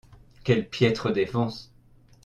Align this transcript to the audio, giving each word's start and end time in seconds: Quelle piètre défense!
Quelle 0.43 0.67
piètre 0.67 1.11
défense! 1.11 1.71